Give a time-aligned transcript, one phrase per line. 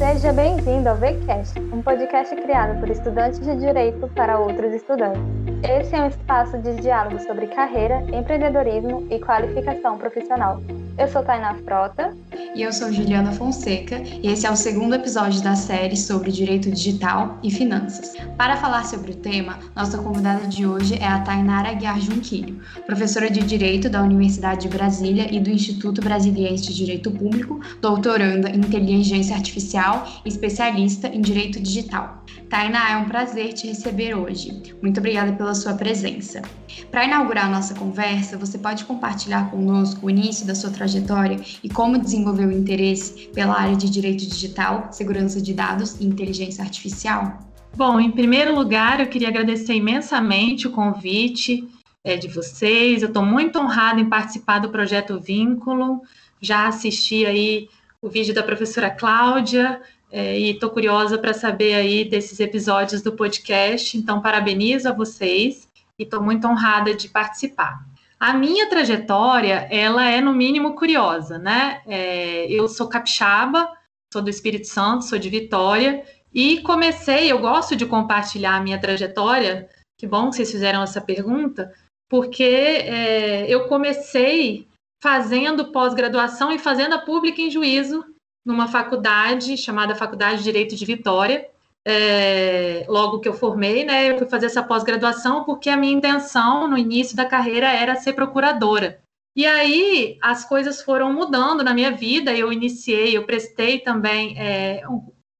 [0.00, 5.20] Seja bem-vindo ao VCast, um podcast criado por estudantes de direito para outros estudantes.
[5.62, 10.58] Esse é um espaço de diálogo sobre carreira, empreendedorismo e qualificação profissional.
[10.98, 12.16] Eu sou Tainá Frota.
[12.54, 16.70] E eu sou Juliana Fonseca, e esse é o segundo episódio da série sobre direito
[16.70, 18.14] digital e finanças.
[18.36, 23.30] Para falar sobre o tema, nossa convidada de hoje é a Tainara Aguiar Junquilho, professora
[23.30, 28.56] de Direito da Universidade de Brasília e do Instituto Brasiliense de Direito Público, doutoranda em
[28.56, 32.24] Inteligência Artificial e especialista em Direito Digital.
[32.48, 34.74] Tainá, é um prazer te receber hoje.
[34.82, 36.42] Muito obrigada pela sua presença.
[36.90, 41.98] Para inaugurar nossa conversa, você pode compartilhar conosco o início da sua trajetória e como
[41.98, 47.38] desenvolveu o interesse pela área de direito digital, segurança de dados e inteligência artificial?
[47.76, 51.68] Bom, em primeiro lugar, eu queria agradecer imensamente o convite
[52.04, 53.02] é, de vocês.
[53.02, 56.02] Eu estou muito honrada em participar do projeto Vínculo.
[56.40, 57.68] Já assisti aí
[58.02, 63.12] o vídeo da professora Cláudia é, e estou curiosa para saber aí desses episódios do
[63.12, 63.96] podcast.
[63.96, 67.84] Então, parabenizo a vocês e estou muito honrada de participar.
[68.20, 71.80] A minha trajetória, ela é no mínimo curiosa, né?
[71.86, 73.72] É, eu sou capixaba,
[74.12, 78.78] sou do Espírito Santo, sou de Vitória, e comecei, eu gosto de compartilhar a minha
[78.78, 81.72] trajetória, que bom que vocês fizeram essa pergunta,
[82.10, 84.68] porque é, eu comecei
[85.02, 88.04] fazendo pós-graduação e fazendo a pública em juízo
[88.44, 91.48] numa faculdade chamada Faculdade de Direito de Vitória,
[91.86, 96.68] é, logo que eu formei, né, eu fui fazer essa pós-graduação porque a minha intenção
[96.68, 99.00] no início da carreira era ser procuradora.
[99.34, 102.34] E aí as coisas foram mudando na minha vida.
[102.34, 104.82] Eu iniciei, eu prestei também, é,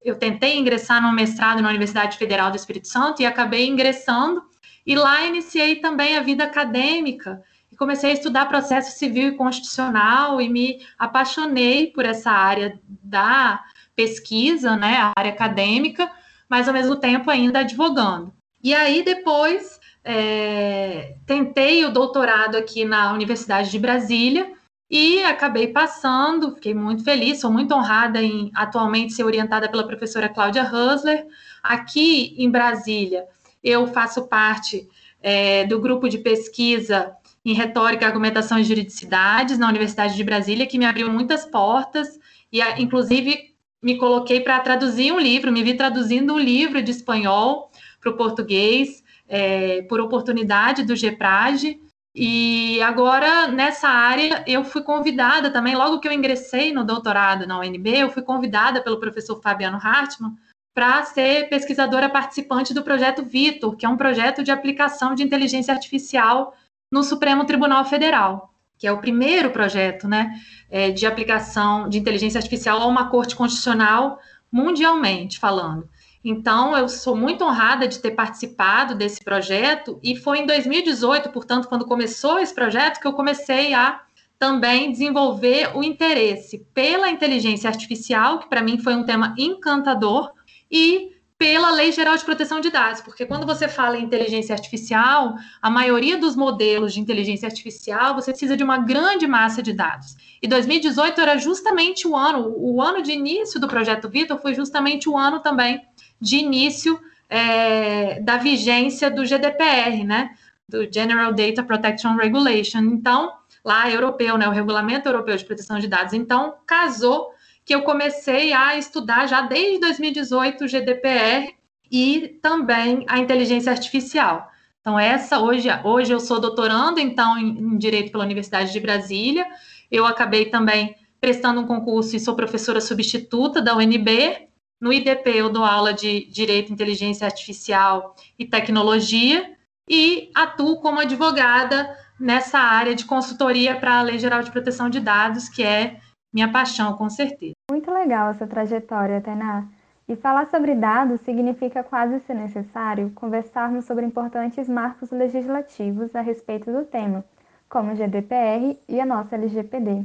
[0.03, 4.43] eu tentei ingressar no mestrado na Universidade Federal do Espírito Santo e acabei ingressando.
[4.87, 10.41] E lá iniciei também a vida acadêmica e comecei a estudar processo civil e constitucional
[10.41, 13.63] e me apaixonei por essa área da
[13.95, 16.11] pesquisa, né, a área acadêmica
[16.51, 18.33] mas ao mesmo tempo ainda advogando.
[18.63, 24.53] E aí depois é, tentei o doutorado aqui na Universidade de Brasília
[24.91, 30.29] e acabei passando, fiquei muito feliz, sou muito honrada em atualmente ser orientada pela professora
[30.29, 31.27] Cláudia Husler.
[31.63, 33.25] Aqui em Brasília,
[33.63, 34.89] eu faço parte
[35.23, 40.79] é, do grupo de pesquisa em retórica, argumentação e juridicidades na Universidade de Brasília, que
[40.79, 42.19] me abriu muitas portas,
[42.53, 43.50] e inclusive
[43.83, 47.71] me coloquei para traduzir um livro, me vi traduzindo um livro de espanhol
[48.01, 51.81] para o português, é, por oportunidade do GEPRAGE.
[52.15, 57.59] E agora, nessa área, eu fui convidada também, logo que eu ingressei no doutorado na
[57.61, 60.37] UNB, eu fui convidada pelo professor Fabiano Hartmann
[60.75, 65.73] para ser pesquisadora participante do projeto Vitor, que é um projeto de aplicação de inteligência
[65.73, 66.55] artificial
[66.93, 68.50] no Supremo Tribunal Federal
[68.81, 70.33] que é o primeiro projeto né,
[70.71, 74.19] é, de aplicação de inteligência artificial a uma corte constitucional
[74.51, 75.87] mundialmente falando.
[76.25, 81.69] Então, eu sou muito honrada de ter participado desse projeto, e foi em 2018, portanto,
[81.69, 84.01] quando começou esse projeto, que eu comecei a
[84.39, 90.33] também desenvolver o interesse pela inteligência artificial, que para mim foi um tema encantador,
[90.71, 95.37] e pela Lei Geral de Proteção de Dados, porque quando você fala em inteligência artificial,
[95.63, 100.15] a maioria dos modelos de inteligência artificial, você precisa de uma grande massa de dados.
[100.43, 105.09] E 2018 era justamente o ano, o ano de início do projeto Vitor foi justamente
[105.09, 105.81] o ano também
[106.21, 110.35] de início é, da vigência do GDPR, né?
[110.69, 112.81] Do General Data Protection Regulation.
[112.81, 113.33] Então,
[113.65, 114.47] lá europeu, né?
[114.47, 116.13] O Regulamento Europeu de Proteção de Dados.
[116.13, 117.31] Então, casou
[117.71, 121.55] que eu comecei a estudar já desde 2018 o GDPR
[121.89, 124.51] e também a inteligência artificial.
[124.81, 129.47] Então, essa hoje, hoje eu sou doutorando então em, Direito pela Universidade de Brasília.
[129.89, 134.49] Eu acabei também prestando um concurso e sou professora substituta da UNB.
[134.81, 139.49] No IDP eu dou aula de Direito, Inteligência Artificial e Tecnologia
[139.89, 144.99] e atuo como advogada nessa área de consultoria para a Lei Geral de Proteção de
[144.99, 146.01] Dados, que é
[146.33, 147.55] minha paixão, com certeza.
[147.71, 149.65] Muito legal essa trajetória, Tainá.
[150.09, 156.73] E falar sobre dados significa quase ser necessário conversarmos sobre importantes marcos legislativos a respeito
[156.73, 157.25] do tema,
[157.69, 160.05] como o GDPR e a nossa LGPD.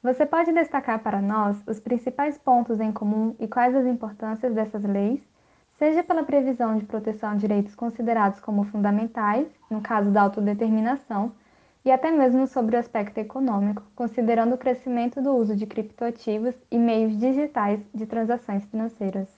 [0.00, 4.84] Você pode destacar para nós os principais pontos em comum e quais as importâncias dessas
[4.84, 5.20] leis,
[5.80, 11.32] seja pela previsão de proteção a direitos considerados como fundamentais, no caso da autodeterminação,
[11.84, 16.78] e até mesmo sobre o aspecto econômico, considerando o crescimento do uso de criptoativos e
[16.78, 19.28] meios digitais de transações financeiras.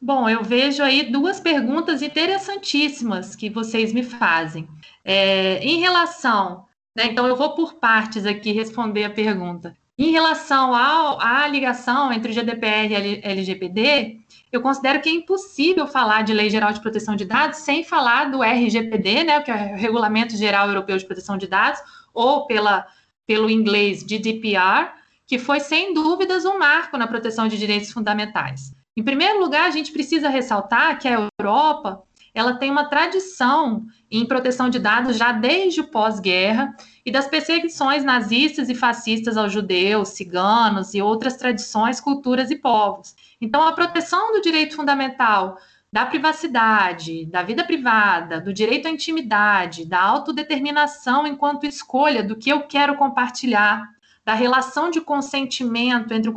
[0.00, 4.66] Bom, eu vejo aí duas perguntas interessantíssimas que vocês me fazem.
[5.04, 6.64] É, em relação,
[6.96, 9.76] né, então eu vou por partes aqui responder a pergunta.
[9.98, 14.19] Em relação ao, à ligação entre o GDPR e LGPD,
[14.52, 18.30] eu considero que é impossível falar de Lei Geral de Proteção de Dados sem falar
[18.30, 21.80] do RGPD, né, que é o Regulamento Geral Europeu de Proteção de Dados,
[22.12, 22.86] ou pela,
[23.26, 24.90] pelo inglês GDPR,
[25.26, 28.74] que foi sem dúvidas um marco na proteção de direitos fundamentais.
[28.96, 32.02] Em primeiro lugar, a gente precisa ressaltar que a Europa
[32.34, 36.74] ela tem uma tradição em proteção de dados já desde o pós-guerra
[37.04, 43.14] e das perseguições nazistas e fascistas aos judeus, ciganos e outras tradições, culturas e povos.
[43.40, 45.56] Então, a proteção do direito fundamental
[45.92, 52.50] da privacidade, da vida privada, do direito à intimidade, da autodeterminação enquanto escolha do que
[52.50, 53.88] eu quero compartilhar,
[54.24, 56.34] da relação de consentimento entre o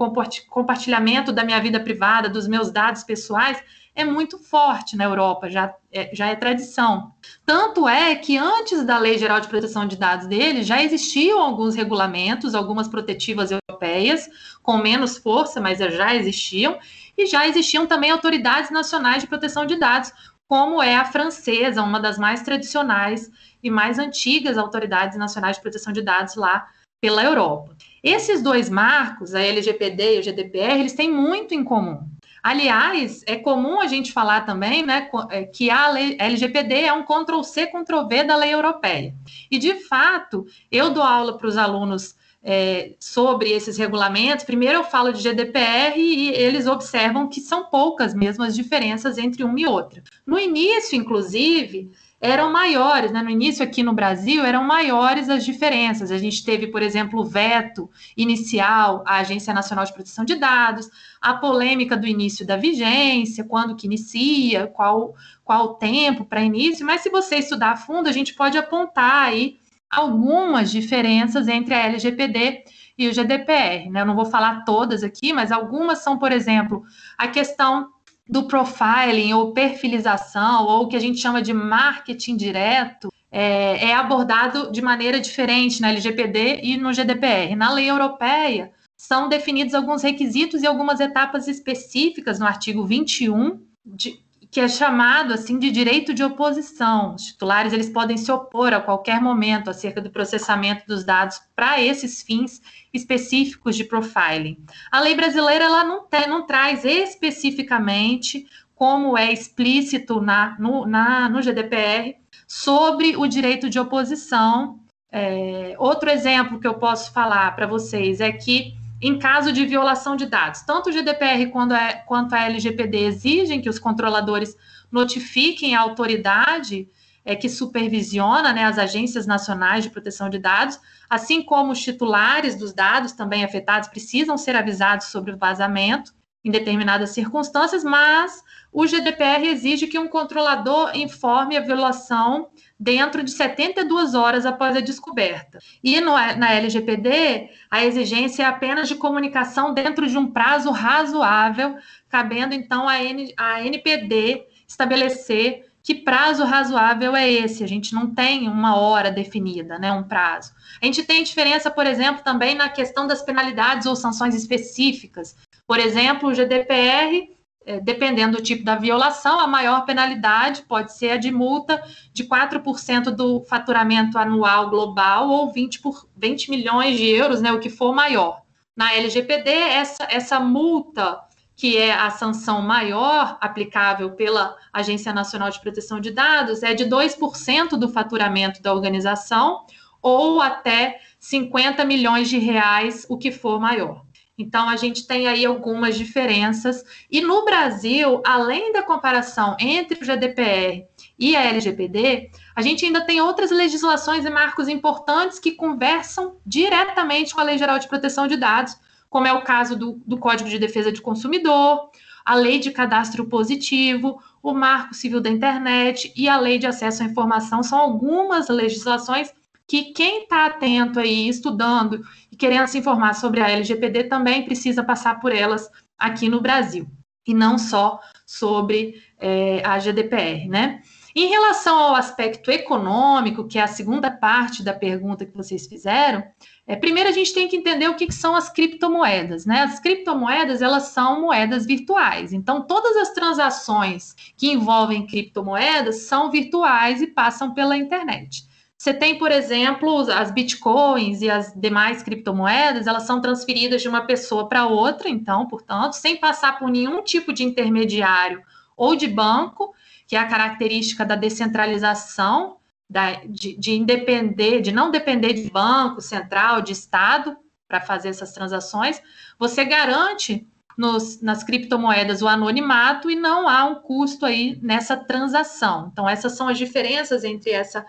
[0.50, 3.62] compartilhamento da minha vida privada, dos meus dados pessoais,
[3.96, 7.14] é muito forte na Europa, já é, já é tradição.
[7.46, 11.76] Tanto é que antes da Lei Geral de Proteção de Dados dele, já existiam alguns
[11.76, 13.52] regulamentos, algumas protetivas
[13.84, 14.30] europeias,
[14.62, 16.78] com menos força, mas já existiam,
[17.18, 20.12] e já existiam também autoridades nacionais de proteção de dados,
[20.48, 23.30] como é a francesa, uma das mais tradicionais
[23.62, 26.68] e mais antigas autoridades nacionais de proteção de dados lá
[27.02, 27.76] pela Europa.
[28.02, 32.00] Esses dois marcos, a LGPD e o GDPR, eles têm muito em comum.
[32.42, 35.90] Aliás, é comum a gente falar também né, é, que a
[36.20, 39.16] LGPD é um Ctrl-C, Ctrl-V da lei europeia.
[39.50, 44.44] E, de fato, eu dou aula para os alunos é, sobre esses regulamentos.
[44.44, 49.44] Primeiro, eu falo de GDPR e eles observam que são poucas mesmo as diferenças entre
[49.44, 50.04] uma e outra.
[50.26, 53.22] No início, inclusive, eram maiores, né?
[53.22, 56.10] No início aqui no Brasil eram maiores as diferenças.
[56.10, 60.90] A gente teve, por exemplo, o veto inicial à Agência Nacional de Proteção de Dados,
[61.22, 66.86] a polêmica do início da vigência, quando que inicia, qual qual o tempo para início,
[66.86, 69.58] mas se você estudar a fundo, a gente pode apontar aí
[69.96, 72.64] algumas diferenças entre a LGPD
[72.98, 74.02] e o GDPR, né?
[74.02, 76.84] Eu não vou falar todas aqui, mas algumas são, por exemplo,
[77.18, 77.90] a questão
[78.28, 83.94] do profiling ou perfilização, ou o que a gente chama de marketing direto, é, é,
[83.96, 87.56] abordado de maneira diferente na LGPD e no GDPR.
[87.56, 94.24] Na lei europeia, são definidos alguns requisitos e algumas etapas específicas no artigo 21, de,
[94.54, 97.16] que é chamado assim de direito de oposição.
[97.16, 101.82] Os titulares eles podem se opor a qualquer momento acerca do processamento dos dados para
[101.82, 102.62] esses fins
[102.94, 104.64] específicos de profiling.
[104.92, 108.46] A lei brasileira ela não, tem, não traz especificamente
[108.76, 112.16] como é explícito na, no, na, no GDPR
[112.48, 114.80] sobre o direito de oposição.
[115.12, 120.16] É, outro exemplo que eu posso falar para vocês é que em caso de violação
[120.16, 120.62] de dados.
[120.62, 124.56] Tanto o GDPR quanto a, quanto a LGPD exigem que os controladores
[124.90, 126.88] notifiquem a autoridade
[127.26, 130.80] é, que supervisiona né, as agências nacionais de proteção de dados,
[131.10, 136.50] assim como os titulares dos dados também afetados precisam ser avisados sobre o vazamento em
[136.50, 138.42] determinadas circunstâncias, mas
[138.74, 142.50] o GDPR exige que um controlador informe a violação
[142.80, 145.60] dentro de 72 horas após a descoberta.
[145.84, 151.78] E no, na LGPD, a exigência é apenas de comunicação dentro de um prazo razoável,
[152.10, 157.64] cabendo então a, N, a NPD estabelecer que prazo razoável é esse.
[157.64, 160.54] A gente não tem uma hora definida, né, um prazo.
[160.82, 165.36] A gente tem diferença, por exemplo, também na questão das penalidades ou sanções específicas.
[165.68, 167.33] Por exemplo, o GDPR
[167.82, 173.12] dependendo do tipo da violação, a maior penalidade pode ser a de multa de 4%
[173.12, 177.94] do faturamento anual global ou 20, por, 20 milhões de euros, né, o que for
[177.94, 178.42] maior.
[178.76, 181.20] Na LGPD, essa, essa multa,
[181.56, 186.86] que é a sanção maior aplicável pela Agência Nacional de Proteção de Dados, é de
[186.86, 189.66] 2% do faturamento da organização
[190.02, 194.04] ou até 50 milhões de reais, o que for maior.
[194.38, 196.84] Então, a gente tem aí algumas diferenças.
[197.10, 200.86] E no Brasil, além da comparação entre o GDPR
[201.20, 207.34] e a LGPD, a gente ainda tem outras legislações e marcos importantes que conversam diretamente
[207.34, 208.76] com a Lei Geral de Proteção de Dados,
[209.08, 211.92] como é o caso do, do Código de Defesa do Consumidor,
[212.26, 217.04] a Lei de Cadastro Positivo, o Marco Civil da Internet e a Lei de Acesso
[217.04, 217.62] à Informação.
[217.62, 219.32] São algumas legislações
[219.68, 224.84] que quem está atento aí, estudando e querendo se informar sobre a LGPD também precisa
[224.84, 226.88] passar por elas aqui no Brasil,
[227.28, 230.82] e não só sobre é, a GDPR, né?
[231.16, 236.24] Em relação ao aspecto econômico, que é a segunda parte da pergunta que vocês fizeram,
[236.66, 239.62] é, primeiro a gente tem que entender o que, que, são as criptomoedas, né?
[239.62, 242.34] As criptomoedas, elas são moedas virtuais.
[242.34, 248.52] Então, todas as transações que envolvem criptomoedas são virtuais e passam pela internet
[248.84, 254.02] você tem, por exemplo, as bitcoins e as demais criptomoedas, elas são transferidas de uma
[254.02, 258.44] pessoa para outra, então, portanto, sem passar por nenhum tipo de intermediário
[258.76, 259.74] ou de banco,
[260.06, 262.58] que é a característica da descentralização,
[262.90, 268.34] da, de, de independer, de não depender de banco central, de Estado, para fazer essas
[268.34, 269.02] transações,
[269.40, 270.46] você garante
[270.78, 275.90] nos, nas criptomoedas o anonimato e não há um custo aí nessa transação.
[275.92, 277.86] Então, essas são as diferenças entre essa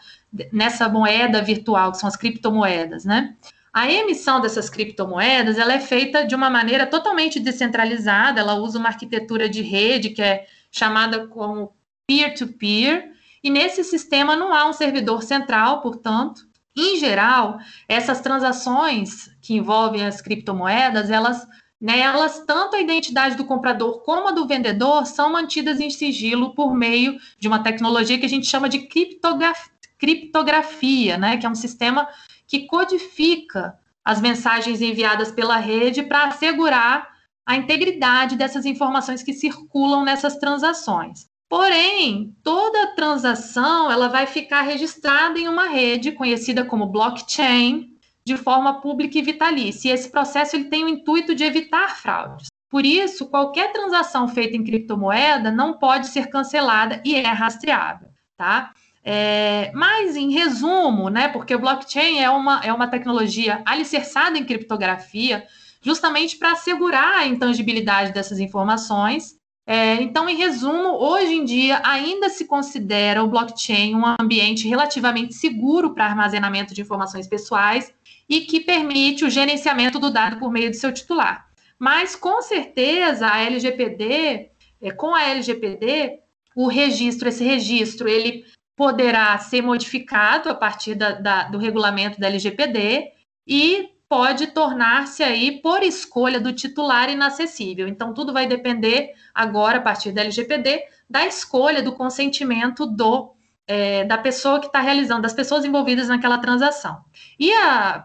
[0.52, 3.36] nessa moeda virtual, que são as criptomoedas, né?
[3.72, 8.88] A emissão dessas criptomoedas, ela é feita de uma maneira totalmente descentralizada, ela usa uma
[8.88, 11.72] arquitetura de rede que é chamada como
[12.06, 19.30] peer-to-peer, -peer, e nesse sistema não há um servidor central, portanto, em geral, essas transações
[19.40, 21.46] que envolvem as criptomoedas, elas
[21.84, 26.74] Nelas, tanto a identidade do comprador como a do vendedor são mantidas em sigilo por
[26.74, 31.36] meio de uma tecnologia que a gente chama de criptografia, criptografia né?
[31.36, 32.08] que é um sistema
[32.46, 37.06] que codifica as mensagens enviadas pela rede para assegurar
[37.44, 41.26] a integridade dessas informações que circulam nessas transações.
[41.50, 47.93] Porém, toda transação ela vai ficar registrada em uma rede conhecida como blockchain,
[48.26, 49.90] de forma pública e vitalícia.
[49.90, 52.48] E esse processo ele tem o intuito de evitar fraudes.
[52.70, 58.72] Por isso, qualquer transação feita em criptomoeda não pode ser cancelada e é rastreável, tá?
[59.04, 64.44] É, mas, em resumo, né, porque o blockchain é uma, é uma tecnologia alicerçada em
[64.44, 65.46] criptografia,
[65.82, 69.36] justamente para assegurar a intangibilidade dessas informações.
[69.66, 75.34] É, então, em resumo, hoje em dia ainda se considera o blockchain um ambiente relativamente
[75.34, 77.92] seguro para armazenamento de informações pessoais
[78.28, 81.48] e que permite o gerenciamento do dado por meio de seu titular.
[81.78, 84.50] Mas, com certeza, a LGPD,
[84.80, 86.20] é, com a LGPD,
[86.54, 88.44] o registro, esse registro, ele
[88.76, 93.12] poderá ser modificado a partir da, da, do regulamento da LGPD
[93.46, 97.88] e pode tornar-se aí, por escolha do titular, inacessível.
[97.88, 103.33] Então, tudo vai depender agora, a partir da LGPD, da escolha, do consentimento do
[103.66, 107.04] é, da pessoa que está realizando, das pessoas envolvidas naquela transação.
[107.38, 107.50] E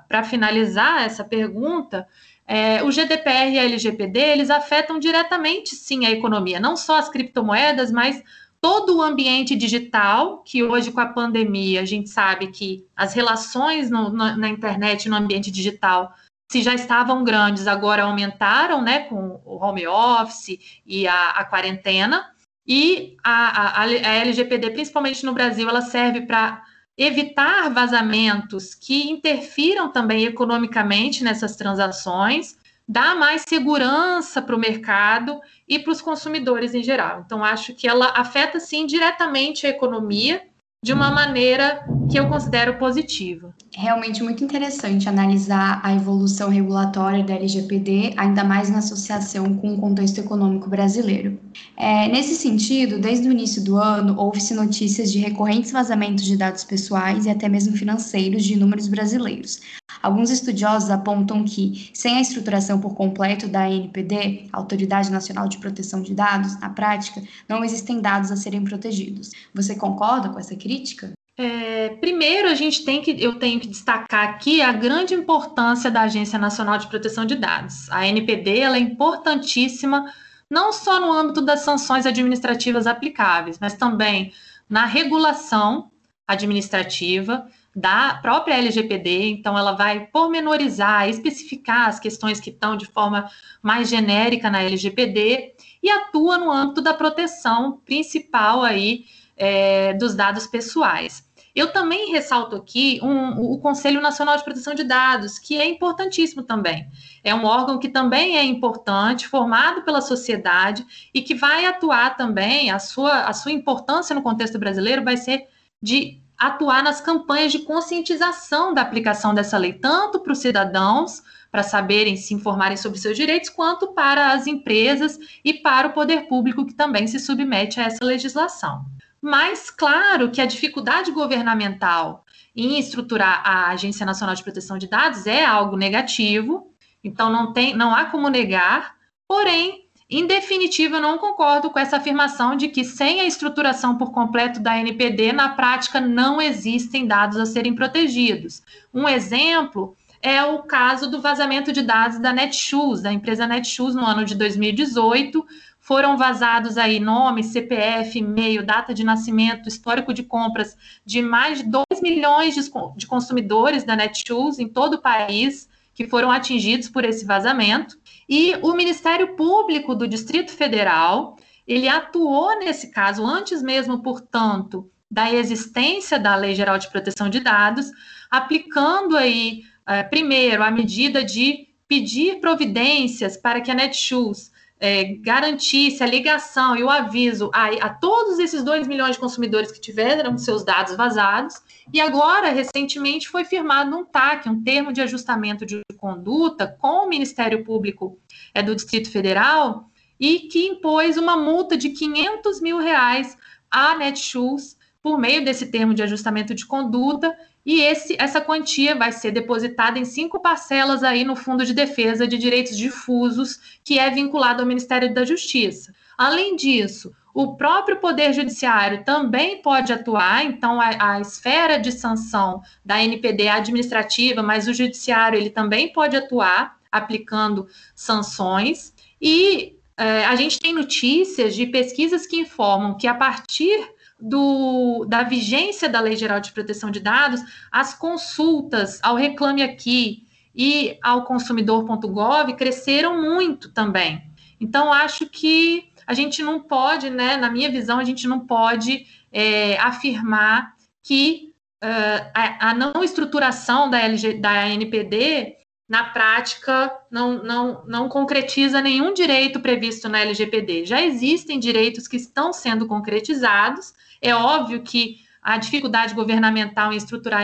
[0.08, 2.08] para finalizar essa pergunta,
[2.48, 7.10] é, o GDPR e a LGPD, eles afetam diretamente, sim, a economia, não só as
[7.10, 8.24] criptomoedas, mas
[8.62, 13.90] todo o ambiente digital, que hoje com a pandemia a gente sabe que as relações
[13.90, 16.14] no, no, na internet, no ambiente digital,
[16.52, 22.26] se já estavam grandes, agora aumentaram, né, com o home office e a, a quarentena,
[22.70, 26.64] e a, a, a LGPD, principalmente no Brasil, ela serve para
[26.96, 32.56] evitar vazamentos que interfiram também economicamente nessas transações,
[32.88, 37.24] dar mais segurança para o mercado e para os consumidores em geral.
[37.26, 40.44] Então, acho que ela afeta, sim, diretamente a economia
[40.84, 43.54] de uma maneira que eu considero positiva.
[43.82, 49.80] Realmente muito interessante analisar a evolução regulatória da LGPD, ainda mais na associação com o
[49.80, 51.40] contexto econômico brasileiro.
[51.78, 56.66] É, nesse sentido, desde o início do ano, houve-se notícias de recorrentes vazamentos de dados
[56.66, 59.62] pessoais e até mesmo financeiros de inúmeros brasileiros,
[60.02, 66.02] Alguns estudiosos apontam que, sem a estruturação por completo da ANPD, Autoridade Nacional de Proteção
[66.02, 69.32] de Dados, na prática, não existem dados a serem protegidos.
[69.54, 71.12] Você concorda com essa crítica?
[71.42, 76.02] É, primeiro, a gente tem que, eu tenho que destacar aqui a grande importância da
[76.02, 77.90] Agência Nacional de Proteção de Dados.
[77.90, 80.14] A ANPD ela é importantíssima
[80.50, 84.34] não só no âmbito das sanções administrativas aplicáveis, mas também
[84.70, 85.90] na regulação
[86.28, 93.30] administrativa, da própria LGPD, então ela vai pormenorizar, especificar as questões que estão de forma
[93.62, 99.06] mais genérica na LGPD e atua no âmbito da proteção principal aí
[99.38, 101.29] é, dos dados pessoais.
[101.56, 106.44] Eu também ressalto aqui um, o Conselho Nacional de Proteção de Dados, que é importantíssimo
[106.44, 106.88] também.
[107.24, 112.72] É um órgão que também é importante, formado pela sociedade e que vai atuar também,
[112.72, 115.48] a sua, a sua importância no contexto brasileiro vai ser
[115.82, 121.64] de atuar nas campanhas de conscientização da aplicação dessa lei, tanto para os cidadãos, para
[121.64, 126.66] saberem se informarem sobre seus direitos, quanto para as empresas e para o poder público,
[126.66, 128.86] que também se submete a essa legislação.
[129.22, 135.28] Mas, claro que a dificuldade governamental em estruturar a Agência Nacional de Proteção de Dados
[135.28, 136.74] é algo negativo,
[137.04, 138.96] então não, tem, não há como negar,
[139.28, 144.12] porém, em definitivo, eu não concordo com essa afirmação de que sem a estruturação por
[144.12, 148.64] completo da NPD, na prática não existem dados a serem protegidos.
[148.92, 154.04] Um exemplo é o caso do vazamento de dados da Netshoes, da empresa Netshoes, no
[154.04, 155.46] ano de 2018.
[155.90, 161.64] Foram vazados aí nome, CPF, e-mail, data de nascimento, histórico de compras de mais de
[161.64, 162.54] 2 milhões
[162.96, 167.98] de, consumidores da Netshoes em todo o país que foram atingidos por esse vazamento.
[168.30, 175.34] E o Ministério Público do Distrito Federal, ele atuou nesse caso antes mesmo, portanto, da
[175.34, 177.90] existência da Lei Geral de Proteção de Dados,
[178.30, 186.02] aplicando aí, uh, primeiro, a medida de pedir providências para que a Netshoes é, garantisse
[186.02, 190.38] a ligação e o aviso a, a, todos esses 2 milhões de consumidores que tiveram
[190.38, 191.56] seus dados vazados.
[191.92, 197.10] E agora, recentemente, foi firmado um TAC, um termo de ajustamento de conduta, com o
[197.10, 198.18] Ministério Público
[198.54, 203.38] é, do Distrito Federal, e que impôs uma multa de 500 mil reais
[203.70, 207.36] à Netshoes por meio desse termo de ajustamento de conduta
[207.70, 212.28] e esse, essa quantia vai ser depositada em cinco parcelas aí no Fundo de Defesa
[212.28, 215.94] de Direitos Difusos, que é vinculado ao Ministério da Justiça.
[216.18, 222.60] Além disso, o próprio Poder Judiciário também pode atuar, então a, a, esfera de sanção
[222.84, 228.96] da NPD é administrativa, mas o Judiciário ele também pode atuar aplicando sanções.
[229.22, 235.24] E é, a gente tem notícias de pesquisas que informam que a partir do, da
[235.24, 240.24] vigência da Lei Geral de Proteção de Dados, as consultas ao Reclame Aqui
[240.54, 244.22] e ao consumidor.gov cresceram muito também.
[244.60, 249.06] Então, acho que a gente não pode, né, na minha visão, a gente não pode
[249.32, 250.74] é, afirmar
[251.04, 255.56] que uh, a, a, não estruturação da, LG, da NPD,
[255.90, 260.86] na prática, não, não, não concretiza nenhum direito previsto na LGPD.
[260.86, 267.42] Já existem direitos que estão sendo concretizados, é óbvio que a dificuldade governamental em estruturar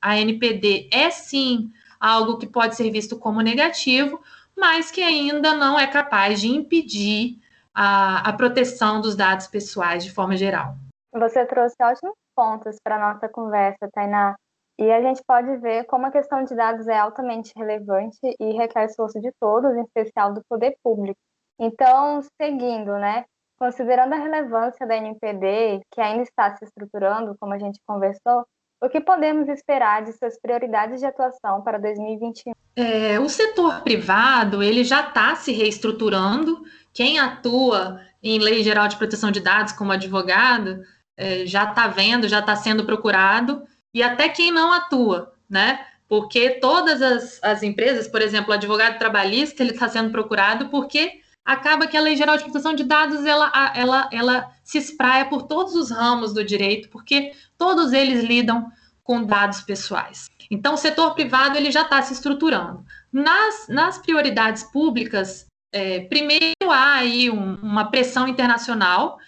[0.00, 4.22] a NPD é sim algo que pode ser visto como negativo,
[4.56, 7.38] mas que ainda não é capaz de impedir
[7.74, 10.76] a, a proteção dos dados pessoais de forma geral.
[11.12, 14.34] Você trouxe ótimos pontos para a nossa conversa, Tainá.
[14.80, 18.86] E a gente pode ver como a questão de dados é altamente relevante e requer
[18.86, 21.20] esforço de todos, em especial do poder público.
[21.58, 23.26] Então, seguindo, né?
[23.58, 28.46] Considerando a relevância da NPD, que ainda está se estruturando, como a gente conversou,
[28.82, 32.54] o que podemos esperar de suas prioridades de atuação para 2021?
[32.74, 36.62] É, o setor privado ele já está se reestruturando.
[36.94, 40.80] Quem atua em lei geral de proteção de dados como advogado
[41.18, 43.62] é, já está vendo, já está sendo procurado,
[43.94, 45.86] e até quem não atua, né?
[46.08, 51.20] Porque todas as, as empresas, por exemplo, o advogado trabalhista, ele está sendo procurado porque
[51.44, 55.42] acaba que a Lei Geral de Proteção de Dados ela, ela, ela se espraia por
[55.42, 58.70] todos os ramos do direito, porque todos eles lidam
[59.02, 60.26] com dados pessoais.
[60.50, 62.84] Então, o setor privado ele já está se estruturando.
[63.12, 69.18] Nas, nas prioridades públicas, é, primeiro há aí um, uma pressão internacional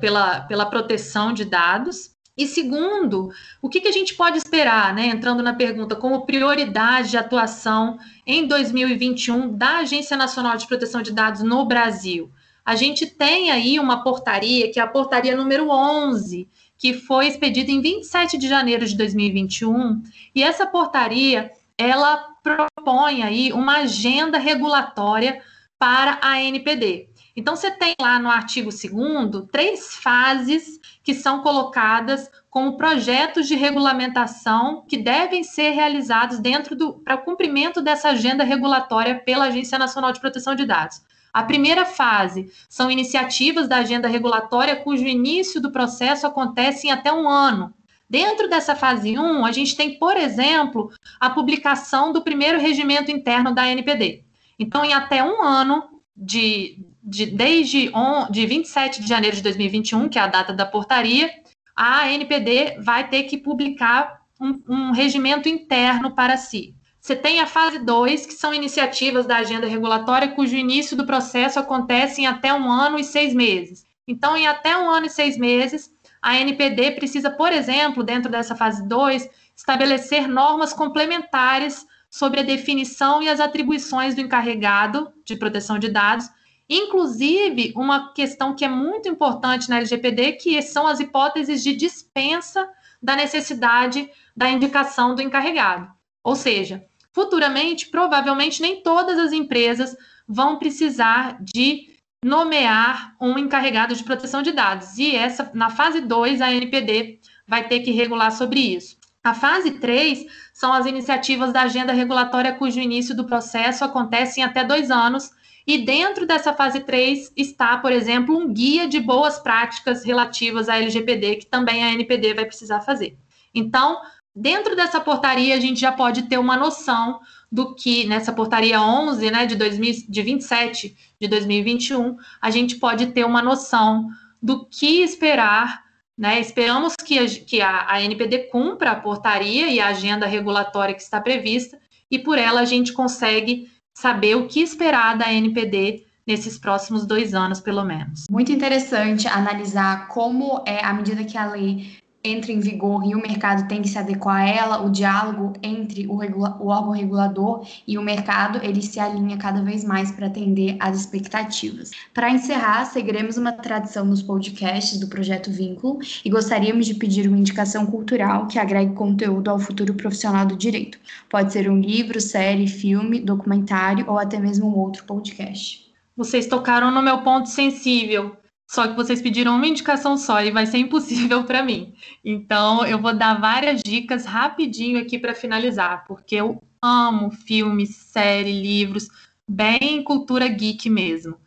[0.00, 5.06] pela, pela proteção de dados, e segundo, o que, que, a gente pode esperar, né,
[5.06, 11.12] entrando na pergunta, como prioridade de atuação em 2021 da Agência Nacional de Proteção de
[11.12, 12.30] Dados no Brasil?
[12.64, 16.46] A gente tem aí uma portaria, que é a portaria número 11,
[16.76, 20.00] que foi expedida em 27 de janeiro de 2021,
[20.32, 25.42] e essa portaria, ela propõe aí uma agenda regulatória
[25.76, 27.08] para a NPD.
[27.38, 33.54] Então, você tem lá no artigo 2 três fases que são colocadas como projetos de
[33.54, 39.78] regulamentação que devem ser realizados dentro do para o cumprimento dessa agenda regulatória pela Agência
[39.78, 41.00] Nacional de Proteção de Dados.
[41.32, 47.12] A primeira fase são iniciativas da agenda regulatória cujo início do processo acontece em até
[47.12, 47.72] um ano.
[48.10, 53.54] Dentro dessa fase 1, a gente tem, por exemplo, a publicação do primeiro regimento interno
[53.54, 54.24] da NPD.
[54.58, 60.08] Então, em até um ano de, de, desde on, de 27 de janeiro de 2021,
[60.08, 61.30] que é a data da portaria,
[61.76, 66.74] a NPD vai ter que publicar um, um regimento interno para si.
[67.00, 71.60] Você tem a fase 2, que são iniciativas da agenda regulatória, cujo início do processo
[71.60, 73.84] acontece em até um ano e seis meses.
[74.06, 75.88] Então, em até um ano e seis meses,
[76.20, 83.22] a NPD precisa, por exemplo, dentro dessa fase 2, estabelecer normas complementares sobre a definição
[83.22, 86.28] e as atribuições do encarregado de proteção de dados
[86.68, 92.68] Inclusive, uma questão que é muito importante na LGPD, que são as hipóteses de dispensa
[93.02, 95.90] da necessidade da indicação do encarregado.
[96.22, 104.04] Ou seja, futuramente, provavelmente, nem todas as empresas vão precisar de nomear um encarregado de
[104.04, 104.98] proteção de dados.
[104.98, 108.97] E essa, na fase 2, a NPD vai ter que regular sobre isso.
[109.22, 114.44] A fase 3 são as iniciativas da agenda regulatória cujo início do processo acontece em
[114.44, 115.30] até dois anos,
[115.66, 120.78] e dentro dessa fase 3 está, por exemplo, um guia de boas práticas relativas à
[120.78, 123.18] LGPD, que também a NPD vai precisar fazer.
[123.54, 124.00] Então,
[124.34, 127.20] dentro dessa portaria, a gente já pode ter uma noção
[127.52, 133.08] do que, nessa portaria 11, né, de, 2000, de 27 de 2021, a gente pode
[133.08, 134.08] ter uma noção
[134.42, 135.82] do que esperar
[136.18, 136.40] né?
[136.40, 141.02] Esperamos que, a, que a, a NPD cumpra a portaria e a agenda regulatória que
[141.02, 141.78] está prevista,
[142.10, 147.34] e por ela a gente consegue saber o que esperar da NPD nesses próximos dois
[147.34, 148.26] anos, pelo menos.
[148.30, 153.22] Muito interessante analisar como é à medida que a lei entra em vigor e o
[153.22, 157.66] mercado tem que se adequar a ela, o diálogo entre o, regula o órgão regulador
[157.86, 161.90] e o mercado, ele se alinha cada vez mais para atender às expectativas.
[162.12, 167.38] Para encerrar, seguiremos uma tradição nos podcasts do Projeto Vínculo e gostaríamos de pedir uma
[167.38, 170.98] indicação cultural que agregue conteúdo ao futuro profissional do direito.
[171.30, 175.86] Pode ser um livro, série, filme, documentário ou até mesmo um outro podcast.
[176.16, 178.36] Vocês tocaram no meu ponto sensível
[178.68, 181.94] só que vocês pediram uma indicação só e vai ser impossível para mim.
[182.22, 188.54] Então, eu vou dar várias dicas rapidinho aqui para finalizar, porque eu amo filmes, séries,
[188.54, 189.08] livros,
[189.48, 191.38] bem cultura geek mesmo,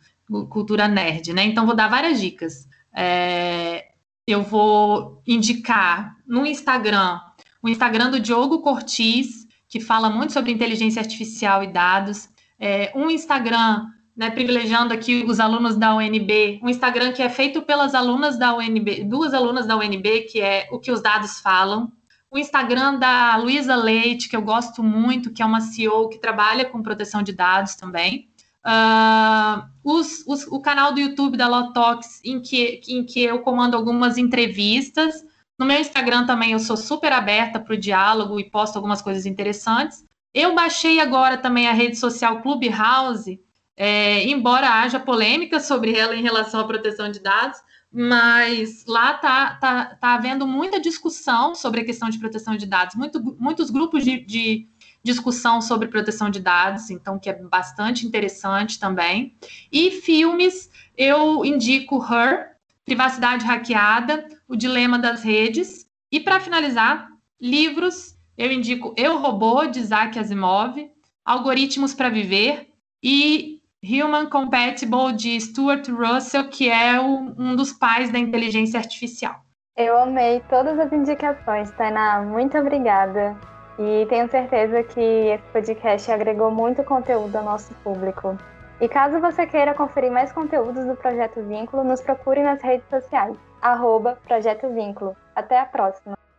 [0.50, 1.44] cultura nerd, né?
[1.44, 2.68] Então, vou dar várias dicas.
[2.92, 3.86] É,
[4.26, 7.20] eu vou indicar no Instagram,
[7.62, 12.28] o Instagram do Diogo Cortis, que fala muito sobre inteligência artificial e dados.
[12.58, 17.62] É, um Instagram né, privilegiando aqui os alunos da UNB, um Instagram que é feito
[17.62, 21.90] pelas alunas da UNB, duas alunas da UNB, que é o que os dados falam.
[22.30, 26.64] O Instagram da Luísa Leite, que eu gosto muito, que é uma CEO que trabalha
[26.64, 28.28] com proteção de dados também.
[28.64, 33.76] Uh, os, os, o canal do YouTube da Lotox, em que, em que eu comando
[33.76, 35.14] algumas entrevistas.
[35.58, 39.26] No meu Instagram também eu sou super aberta para o diálogo e posto algumas coisas
[39.26, 40.04] interessantes.
[40.32, 43.38] Eu baixei agora também a rede social Clubhouse,
[43.84, 47.58] é, embora haja polêmica sobre ela em relação à proteção de dados,
[47.90, 52.94] mas lá está tá, tá havendo muita discussão sobre a questão de proteção de dados,
[52.94, 54.68] muito, muitos grupos de, de
[55.02, 59.34] discussão sobre proteção de dados, então que é bastante interessante também.
[59.72, 62.52] E filmes, eu indico Her,
[62.84, 65.88] Privacidade Hackeada, O Dilema das Redes.
[66.08, 67.08] E para finalizar,
[67.40, 70.88] livros, eu indico Eu Robô, de Isaac Asimov,
[71.24, 72.68] Algoritmos para Viver
[73.02, 73.51] e
[73.84, 79.34] Human Compatible de Stuart Russell, que é o, um dos pais da inteligência artificial.
[79.76, 82.22] Eu amei todas as indicações, Tainá.
[82.22, 83.36] Muito obrigada.
[83.78, 88.38] E tenho certeza que esse podcast agregou muito conteúdo ao nosso público.
[88.80, 93.36] E caso você queira conferir mais conteúdos do Projeto Vínculo, nos procure nas redes sociais,
[93.60, 95.16] arroba Projeto Vínculo.
[95.34, 96.21] Até a próxima!